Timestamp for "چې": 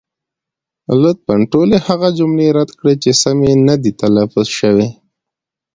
3.03-3.11